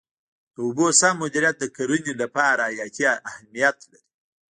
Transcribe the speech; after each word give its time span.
د 0.53 0.55
اوبو 0.65 0.87
سم 0.99 1.15
مدیریت 1.23 1.55
د 1.59 1.65
کرنې 1.75 2.13
لپاره 2.21 2.61
حیاتي 2.71 3.05
اهمیت 3.29 3.77
لري. 3.91 4.01